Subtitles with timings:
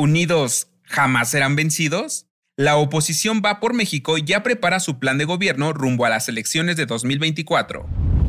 [0.00, 2.26] Unidos jamás serán vencidos?
[2.56, 6.28] La oposición va por México y ya prepara su plan de gobierno rumbo a las
[6.28, 7.86] elecciones de 2024.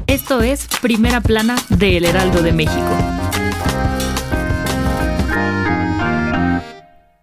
[0.08, 3.41] Esto es Primera Plana de El Heraldo de México.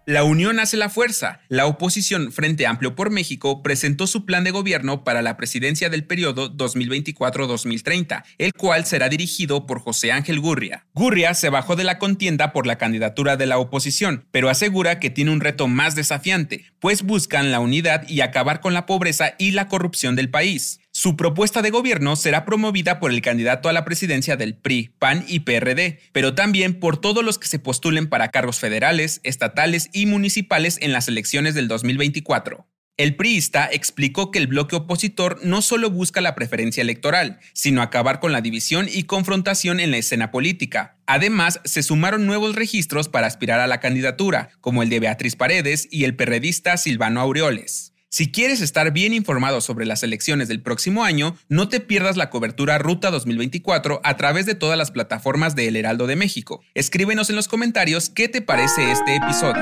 [0.09, 1.41] La unión hace la fuerza.
[1.49, 6.03] La oposición Frente Amplio por México presentó su plan de gobierno para la presidencia del
[6.03, 10.87] periodo 2024-2030, el cual será dirigido por José Ángel Gurria.
[10.95, 15.11] Gurria se bajó de la contienda por la candidatura de la oposición, pero asegura que
[15.11, 19.51] tiene un reto más desafiante, pues buscan la unidad y acabar con la pobreza y
[19.51, 20.79] la corrupción del país.
[21.01, 25.23] Su propuesta de gobierno será promovida por el candidato a la presidencia del PRI, PAN
[25.29, 30.07] y PRD, pero también por todos los que se postulen para cargos federales, estatales y
[30.07, 32.67] municipales en las elecciones del 2024.
[32.97, 38.19] El priista explicó que el bloque opositor no solo busca la preferencia electoral, sino acabar
[38.19, 40.97] con la división y confrontación en la escena política.
[41.05, 45.87] Además, se sumaron nuevos registros para aspirar a la candidatura, como el de Beatriz Paredes
[45.89, 47.88] y el perredista Silvano Aureoles.
[48.11, 52.31] Si quieres estar bien informado sobre las elecciones del próximo año, no te pierdas la
[52.31, 56.63] cobertura Ruta 2024 a través de todas las plataformas de El Heraldo de México.
[56.73, 59.61] Escríbenos en los comentarios qué te parece este episodio.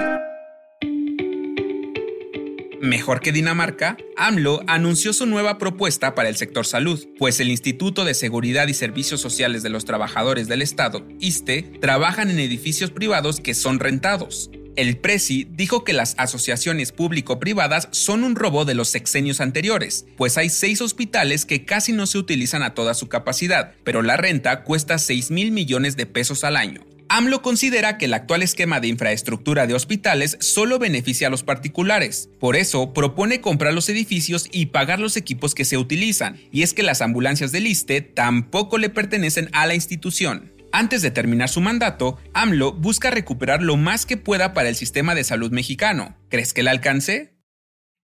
[2.80, 8.06] Mejor que Dinamarca, AMLO anunció su nueva propuesta para el sector salud, pues el Instituto
[8.06, 13.42] de Seguridad y Servicios Sociales de los Trabajadores del Estado, ISTE, trabajan en edificios privados
[13.42, 14.50] que son rentados.
[14.78, 20.38] El Presi dijo que las asociaciones público-privadas son un robo de los sexenios anteriores, pues
[20.38, 24.64] hay seis hospitales que casi no se utilizan a toda su capacidad, pero la renta
[24.64, 26.86] cuesta 6 mil millones de pesos al año.
[27.10, 32.30] AMLO considera que el actual esquema de infraestructura de hospitales solo beneficia a los particulares.
[32.40, 36.38] Por eso, propone comprar los edificios y pagar los equipos que se utilizan.
[36.52, 40.52] Y es que las ambulancias del ISTE tampoco le pertenecen a la institución.
[40.72, 45.16] Antes de terminar su mandato, AMLO busca recuperar lo más que pueda para el sistema
[45.16, 46.18] de salud mexicano.
[46.30, 47.38] ¿Crees que le alcance?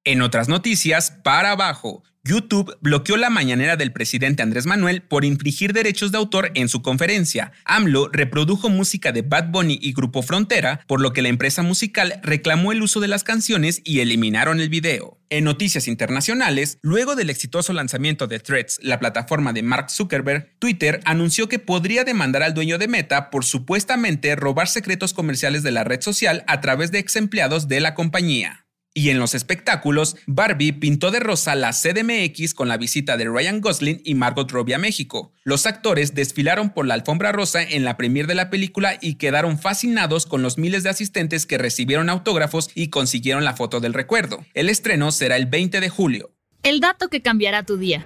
[0.05, 5.73] En otras noticias, para abajo, YouTube bloqueó la mañanera del presidente Andrés Manuel por infringir
[5.73, 7.51] derechos de autor en su conferencia.
[7.65, 12.21] AMLO reprodujo música de Bad Bunny y Grupo Frontera, por lo que la empresa musical
[12.23, 15.19] reclamó el uso de las canciones y eliminaron el video.
[15.29, 21.01] En noticias internacionales, luego del exitoso lanzamiento de Threads, la plataforma de Mark Zuckerberg, Twitter
[21.03, 25.83] anunció que podría demandar al dueño de Meta por supuestamente robar secretos comerciales de la
[25.83, 28.62] red social a través de ex empleados de la compañía.
[28.95, 33.59] Y en los espectáculos, Barbie pintó de rosa la CDMX con la visita de Ryan
[33.59, 35.33] Gosling y Margot Robbie a México.
[35.43, 39.57] Los actores desfilaron por la alfombra rosa en la premier de la película y quedaron
[39.57, 44.45] fascinados con los miles de asistentes que recibieron autógrafos y consiguieron la foto del recuerdo.
[44.53, 46.31] El estreno será el 20 de julio.
[46.61, 48.05] El dato que cambiará tu día.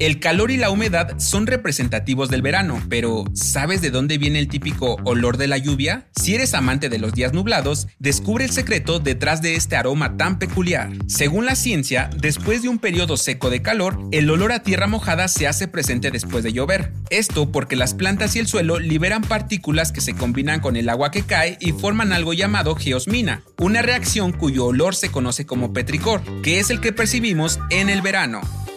[0.00, 4.48] El calor y la humedad son representativos del verano, pero ¿sabes de dónde viene el
[4.48, 6.08] típico olor de la lluvia?
[6.20, 10.40] Si eres amante de los días nublados, descubre el secreto detrás de este aroma tan
[10.40, 10.90] peculiar.
[11.06, 15.28] Según la ciencia, después de un periodo seco de calor, el olor a tierra mojada
[15.28, 16.92] se hace presente después de llover.
[17.10, 21.12] Esto porque las plantas y el suelo liberan partículas que se combinan con el agua
[21.12, 26.20] que cae y forman algo llamado geosmina, una reacción cuyo olor se conoce como petricor,
[26.42, 28.40] que es el que percibimos en el verano.